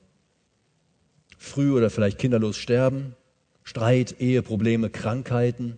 [1.36, 3.14] Früh oder vielleicht kinderlos sterben,
[3.62, 5.76] Streit, Eheprobleme, Krankheiten,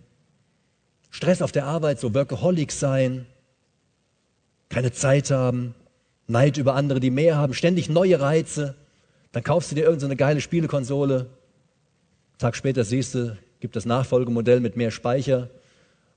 [1.09, 3.25] Stress auf der Arbeit, so Workaholic sein,
[4.69, 5.73] keine Zeit haben,
[6.27, 8.75] Neid über andere, die mehr haben, ständig neue Reize.
[9.31, 11.27] Dann kaufst du dir irgendeine so geile Spielekonsole.
[12.37, 15.49] Tag später siehst du, gibt das Nachfolgemodell mit mehr Speicher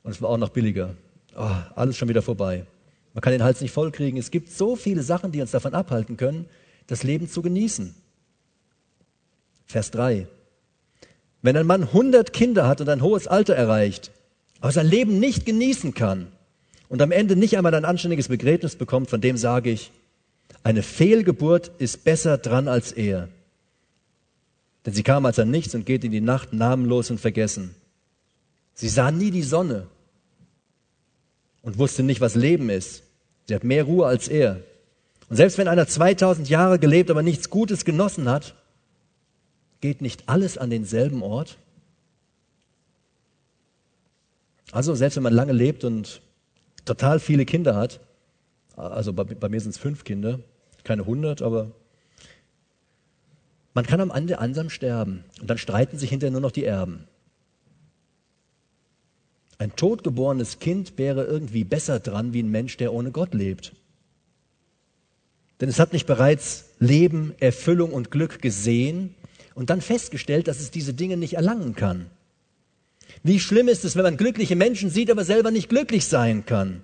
[0.02, 0.94] und es war auch noch billiger.
[1.36, 2.66] Oh, alles schon wieder vorbei.
[3.14, 4.18] Man kann den Hals nicht vollkriegen.
[4.18, 6.46] Es gibt so viele Sachen, die uns davon abhalten können,
[6.86, 7.94] das Leben zu genießen.
[9.66, 10.26] Vers 3.
[11.42, 14.10] Wenn ein Mann 100 Kinder hat und ein hohes Alter erreicht,
[14.60, 16.26] aber sein Leben nicht genießen kann
[16.88, 19.90] und am Ende nicht einmal ein anständiges Begräbnis bekommt, von dem sage ich,
[20.62, 23.28] eine Fehlgeburt ist besser dran als er.
[24.84, 27.74] Denn sie kam als ein Nichts und geht in die Nacht namenlos und vergessen.
[28.74, 29.86] Sie sah nie die Sonne
[31.62, 33.02] und wusste nicht, was Leben ist.
[33.46, 34.60] Sie hat mehr Ruhe als er.
[35.28, 38.54] Und selbst wenn einer 2000 Jahre gelebt, aber nichts Gutes genossen hat,
[39.80, 41.56] geht nicht alles an denselben Ort?
[44.72, 46.20] Also selbst wenn man lange lebt und
[46.84, 48.00] total viele Kinder hat,
[48.80, 50.40] also bei, bei mir sind es fünf Kinder,
[50.84, 51.72] keine hundert, aber
[53.74, 57.06] man kann am Ende einsam sterben und dann streiten sich hinterher nur noch die Erben.
[59.58, 63.74] Ein totgeborenes Kind wäre irgendwie besser dran wie ein Mensch, der ohne Gott lebt.
[65.60, 69.14] Denn es hat nicht bereits Leben, Erfüllung und Glück gesehen
[69.54, 72.06] und dann festgestellt, dass es diese Dinge nicht erlangen kann.
[73.22, 76.82] Wie schlimm ist es, wenn man glückliche Menschen sieht, aber selber nicht glücklich sein kann.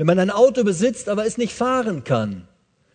[0.00, 2.48] Wenn man ein Auto besitzt, aber es nicht fahren kann.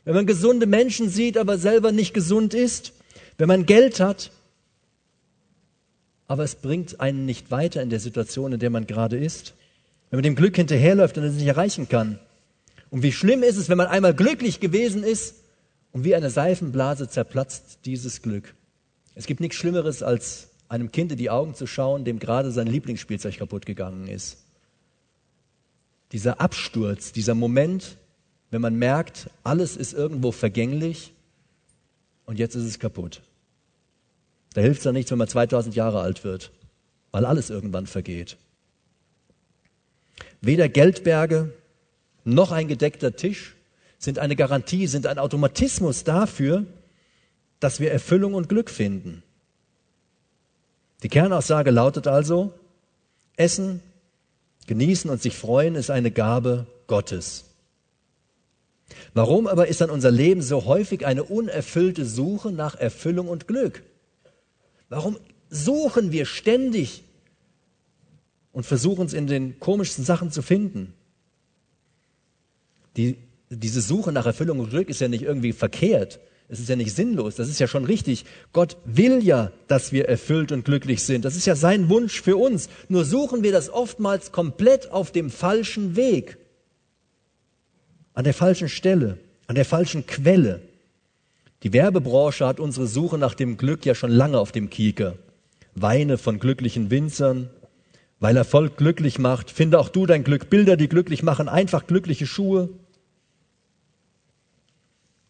[0.06, 2.94] Wenn man gesunde Menschen sieht, aber selber nicht gesund ist.
[3.38, 4.32] Wenn man Geld hat,
[6.26, 9.54] aber es bringt einen nicht weiter in der Situation, in der man gerade ist.
[10.10, 12.18] Wenn man dem Glück hinterherläuft und es nicht erreichen kann.
[12.89, 15.36] Und wie schlimm ist es, wenn man einmal glücklich gewesen ist
[15.91, 18.56] und wie eine Seifenblase zerplatzt dieses Glück.
[19.13, 22.65] Es gibt nichts Schlimmeres, als einem Kind in die Augen zu schauen, dem gerade sein
[22.65, 24.44] Lieblingsspielzeug kaputt gegangen ist.
[26.15, 27.97] Dieser Absturz, dieser Moment,
[28.49, 31.12] wenn man merkt, alles ist irgendwo vergänglich
[32.25, 33.21] und jetzt ist es kaputt.
[34.54, 36.54] Da hilft es dann nichts, wenn man 2000 Jahre alt wird,
[37.12, 38.38] weil alles irgendwann vergeht.
[40.39, 41.54] Weder Geldberge
[42.23, 43.54] noch ein gedeckter Tisch
[43.99, 46.65] sind eine Garantie, sind ein Automatismus dafür,
[47.60, 49.21] dass wir Erfüllung und Glück finden.
[51.04, 52.54] Die Kernaussage lautet also,
[53.36, 53.82] Essen,
[54.67, 57.45] genießen und sich freuen ist eine Gabe Gottes.
[59.13, 63.84] Warum aber ist dann unser Leben so häufig eine unerfüllte Suche nach Erfüllung und Glück?
[64.89, 65.17] Warum
[65.49, 67.04] suchen wir ständig
[68.51, 70.93] und versuchen es in den komischsten Sachen zu finden?
[72.97, 73.17] Die,
[73.49, 76.19] diese Suche nach Erfüllung und Glück ist ja nicht irgendwie verkehrt.
[76.47, 77.36] Es ist ja nicht sinnlos.
[77.36, 78.25] Das ist ja schon richtig.
[78.53, 81.25] Gott will ja, dass wir erfüllt und glücklich sind.
[81.25, 82.69] Das ist ja sein Wunsch für uns.
[82.88, 86.38] Nur suchen wir das oftmals komplett auf dem falschen Weg.
[88.13, 89.17] An der falschen Stelle.
[89.47, 90.62] An der falschen Quelle.
[91.63, 95.15] Die Werbebranche hat unsere Suche nach dem Glück ja schon lange auf dem Kieker.
[95.73, 97.49] Weine von glücklichen Winzern,
[98.19, 99.49] weil Erfolg glücklich macht.
[99.49, 100.49] Finde auch du dein Glück.
[100.49, 101.49] Bilder, die glücklich machen.
[101.49, 102.69] Einfach glückliche Schuhe.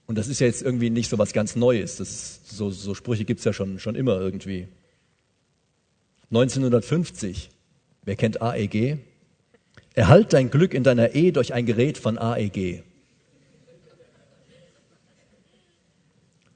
[0.08, 1.98] Und das ist ja jetzt irgendwie nicht so was ganz Neues.
[1.98, 4.68] Das, so, so Sprüche gibt's ja schon, schon immer irgendwie.
[6.30, 7.50] 1950,
[8.04, 8.98] wer kennt AEG?
[9.94, 12.84] Erhalt dein Glück in deiner Ehe durch ein Gerät von AEG.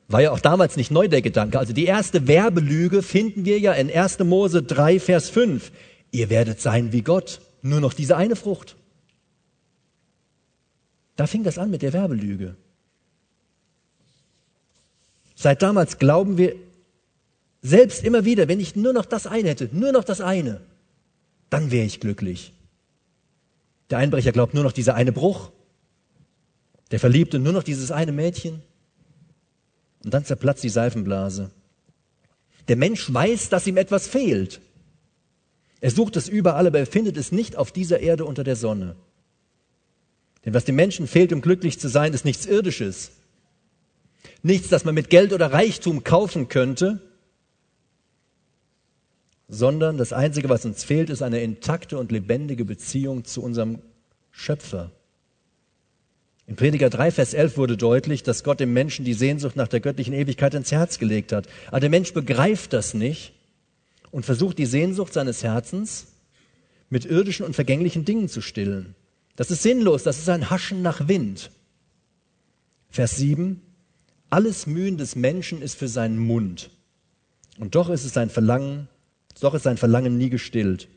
[0.09, 1.59] War ja auch damals nicht neu der Gedanke.
[1.59, 4.19] Also die erste Werbelüge finden wir ja in 1.
[4.19, 5.71] Mose 3, Vers 5.
[6.11, 7.41] Ihr werdet sein wie Gott.
[7.61, 8.75] Nur noch diese eine Frucht.
[11.15, 12.55] Da fing das an mit der Werbelüge.
[15.41, 16.53] Seit damals glauben wir
[17.61, 20.59] selbst immer wieder, wenn ich nur noch das eine hätte, nur noch das eine,
[21.49, 22.51] dann wäre ich glücklich.
[23.89, 25.51] Der Einbrecher glaubt nur noch dieser eine Bruch.
[26.91, 28.61] Der Verliebte nur noch dieses eine Mädchen.
[30.03, 31.51] Und dann zerplatzt die Seifenblase.
[32.67, 34.59] Der Mensch weiß, dass ihm etwas fehlt.
[35.79, 38.97] Er sucht es überall, aber er findet es nicht auf dieser Erde unter der Sonne.
[40.43, 43.11] Denn was dem Menschen fehlt, um glücklich zu sein, ist nichts Irdisches.
[44.41, 47.01] Nichts, das man mit Geld oder Reichtum kaufen könnte,
[49.47, 53.79] sondern das Einzige, was uns fehlt, ist eine intakte und lebendige Beziehung zu unserem
[54.31, 54.91] Schöpfer.
[56.45, 59.81] In Prediger 3, Vers 11 wurde deutlich, dass Gott dem Menschen die Sehnsucht nach der
[59.81, 61.47] göttlichen Ewigkeit ins Herz gelegt hat.
[61.67, 63.33] Aber der Mensch begreift das nicht
[64.11, 66.07] und versucht die Sehnsucht seines Herzens
[66.89, 68.95] mit irdischen und vergänglichen Dingen zu stillen.
[69.35, 71.51] Das ist sinnlos, das ist ein Haschen nach Wind.
[72.89, 73.61] Vers 7,
[74.29, 76.69] alles Mühen des Menschen ist für seinen Mund.
[77.57, 78.87] Und doch ist es sein Verlangen,
[79.39, 80.87] doch ist sein Verlangen nie gestillt.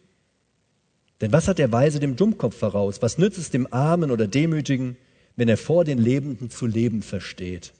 [1.20, 3.00] Denn was hat der Weise dem Dummkopf voraus?
[3.00, 4.96] Was nützt es dem Armen oder Demütigen,
[5.36, 7.72] wenn er vor den Lebenden zu leben versteht.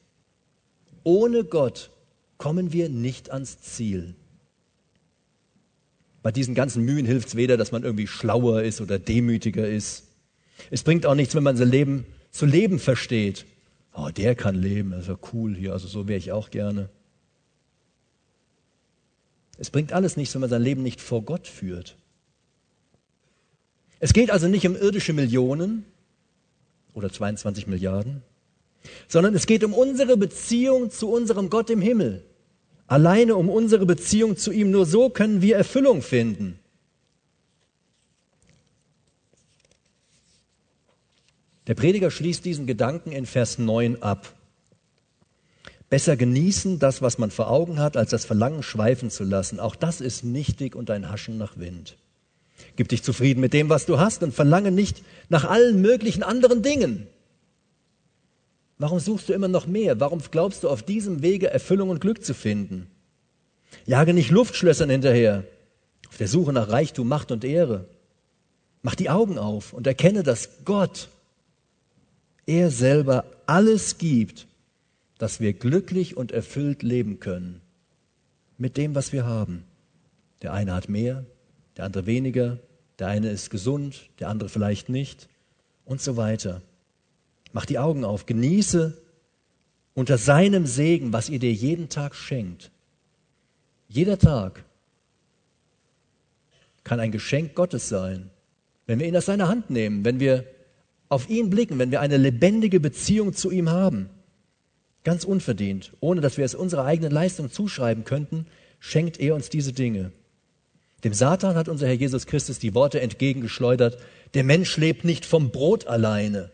[1.05, 1.91] Ohne Gott
[2.39, 4.15] kommen wir nicht ans Ziel.
[6.23, 10.05] Bei diesen ganzen Mühen hilft es weder, dass man irgendwie schlauer ist oder demütiger ist.
[10.71, 13.45] Es bringt auch nichts, wenn man sein Leben zu leben versteht.
[13.95, 16.89] Oh, der kann leben, das ist ja cool hier, also so wäre ich auch gerne.
[19.59, 21.97] Es bringt alles nichts, wenn man sein Leben nicht vor Gott führt.
[24.01, 25.85] Es geht also nicht um irdische Millionen,
[26.95, 28.23] oder 22 Milliarden,
[29.09, 32.25] sondern es geht um unsere Beziehung zu unserem Gott im Himmel.
[32.87, 34.71] Alleine um unsere Beziehung zu ihm.
[34.71, 36.59] Nur so können wir Erfüllung finden.
[41.67, 44.35] Der Prediger schließt diesen Gedanken in Vers 9 ab.
[45.91, 49.61] Besser genießen das, was man vor Augen hat, als das Verlangen schweifen zu lassen.
[49.61, 51.99] Auch das ist nichtig und ein Haschen nach Wind.
[52.77, 56.63] Gib dich zufrieden mit dem, was du hast und verlange nicht nach allen möglichen anderen
[56.63, 57.07] Dingen.
[58.79, 60.01] Warum suchst du immer noch mehr?
[60.01, 62.91] Warum glaubst du auf diesem Wege Erfüllung und Glück zu finden?
[63.87, 65.45] Jage nicht Luftschlössern hinterher,
[66.09, 67.87] auf der Suche nach Reichtum, Macht und Ehre.
[68.83, 71.09] Mach die Augen auf und erkenne, dass Gott,
[72.53, 74.47] er selber alles gibt,
[75.19, 77.61] dass wir glücklich und erfüllt leben können
[78.59, 79.65] mit dem, was wir haben.
[80.43, 81.25] Der eine hat mehr,
[81.77, 82.59] der andere weniger,
[82.99, 85.29] der eine ist gesund, der andere vielleicht nicht
[85.85, 86.61] und so weiter.
[87.53, 88.97] Mach die Augen auf, genieße
[89.95, 92.71] unter seinem Segen, was ihr dir jeden Tag schenkt.
[93.89, 94.65] Jeder Tag
[96.85, 98.31] kann ein Geschenk Gottes sein,
[98.87, 100.45] wenn wir ihn aus seiner Hand nehmen, wenn wir
[101.13, 104.09] auf ihn blicken, wenn wir eine lebendige Beziehung zu ihm haben.
[105.05, 108.47] Ganz unverdient, ohne dass wir es unserer eigenen Leistung zuschreiben könnten,
[108.81, 110.13] schenkt er uns diese Dinge.
[111.05, 113.99] Dem Satan hat unser Herr Jesus Christus die Worte entgegengeschleudert,
[114.33, 116.51] der Mensch lebt nicht vom Brot alleine.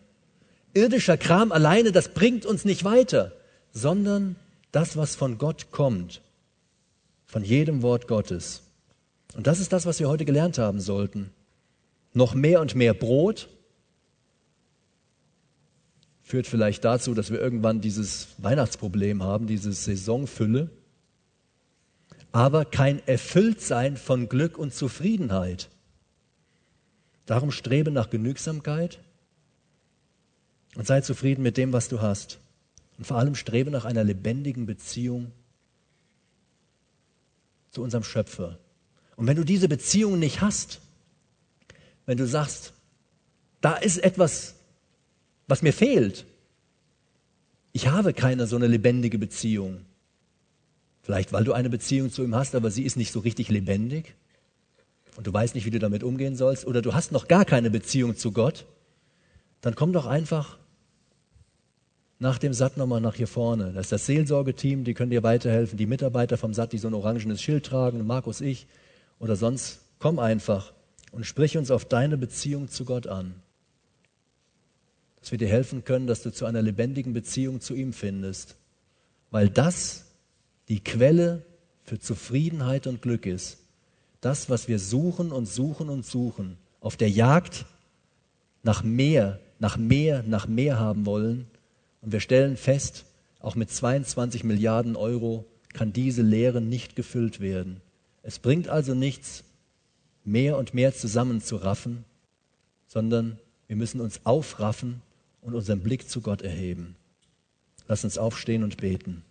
[0.75, 3.33] Irdischer Kram alleine, das bringt uns nicht weiter,
[3.73, 4.35] sondern
[4.73, 6.21] das, was von Gott kommt,
[7.27, 8.63] von jedem Wort Gottes.
[9.37, 11.31] Und das ist das, was wir heute gelernt haben sollten.
[12.13, 13.49] Noch mehr und mehr Brot
[16.29, 20.71] führt vielleicht dazu, dass wir irgendwann dieses Weihnachtsproblem haben, diese Saisonfülle
[22.33, 25.69] aber kein Erfülltsein von Glück und Zufriedenheit.
[27.27, 29.01] Darum strebe nach Genügsamkeit
[30.77, 32.39] und sei zufrieden mit dem, was du hast.
[32.97, 35.33] Und vor allem strebe nach einer lebendigen Beziehung
[37.71, 38.59] zu unserem Schöpfer.
[39.17, 40.81] Und wenn du diese Beziehung nicht hast,
[42.07, 42.73] wenn du sagst,
[43.61, 44.55] da ist etwas,
[45.49, 46.25] was mir fehlt,
[47.73, 49.85] ich habe keine so eine lebendige Beziehung,
[51.09, 54.15] Vielleicht, weil du eine Beziehung zu ihm hast, aber sie ist nicht so richtig lebendig
[55.17, 57.71] und du weißt nicht, wie du damit umgehen sollst, oder du hast noch gar keine
[57.71, 58.67] Beziehung zu Gott,
[59.63, 60.59] dann komm doch einfach
[62.19, 63.73] nach dem Satt nochmal nach hier vorne.
[63.73, 66.95] Das ist das Seelsorgeteam, die können dir weiterhelfen, die Mitarbeiter vom Satt, die so ein
[66.95, 68.67] orangenes Schild tragen, Markus, ich
[69.19, 69.81] oder sonst.
[70.01, 70.75] Komm einfach
[71.11, 73.35] und sprich uns auf deine Beziehung zu Gott an.
[75.21, 78.57] Dass wir dir helfen können, dass du zu einer lebendigen Beziehung zu ihm findest.
[79.31, 80.07] Weil das
[80.69, 81.45] die Quelle
[81.85, 83.59] für Zufriedenheit und Glück ist.
[84.21, 87.67] Das, was wir suchen und suchen und suchen, auf der Jagd
[88.63, 91.47] nach mehr, nach mehr, nach mehr haben wollen.
[92.03, 93.05] Und wir stellen fest,
[93.41, 97.81] auch mit 22 Milliarden Euro kann diese Leere nicht gefüllt werden.
[98.23, 99.45] Es bringt also nichts,
[100.25, 102.05] mehr und mehr zusammenzuraffen,
[102.87, 105.03] sondern wir müssen uns aufraffen
[105.49, 106.97] und unseren Blick zu Gott erheben.
[107.89, 109.23] Lass uns aufstehen und beten.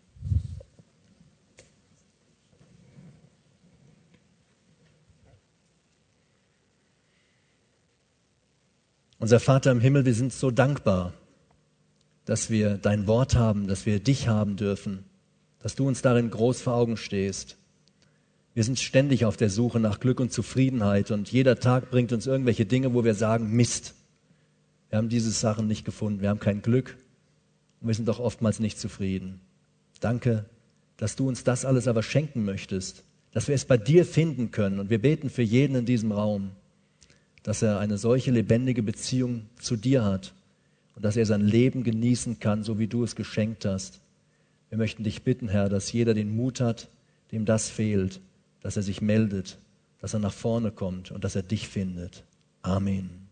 [9.20, 11.13] Unser Vater im Himmel, wir sind so dankbar,
[12.26, 15.05] dass wir dein Wort haben, dass wir dich haben dürfen,
[15.59, 17.57] dass du uns darin groß vor Augen stehst.
[18.53, 22.26] Wir sind ständig auf der Suche nach Glück und Zufriedenheit und jeder Tag bringt uns
[22.26, 23.95] irgendwelche Dinge, wo wir sagen, Mist,
[24.89, 26.97] wir haben diese Sachen nicht gefunden, wir haben kein Glück
[27.81, 29.39] und wir sind doch oftmals nicht zufrieden.
[29.99, 30.45] Danke,
[30.97, 34.79] dass du uns das alles aber schenken möchtest, dass wir es bei dir finden können
[34.79, 36.51] und wir beten für jeden in diesem Raum
[37.47, 40.33] dass er eine solche lebendige Beziehung zu dir hat
[40.95, 44.01] und dass er sein Leben genießen kann, so wie du es geschenkt hast.
[44.67, 46.89] Wir möchten dich bitten, Herr, dass jeder den Mut hat,
[47.31, 48.19] dem das fehlt,
[48.59, 49.57] dass er sich meldet,
[50.01, 52.25] dass er nach vorne kommt und dass er dich findet.
[52.63, 53.26] Amen.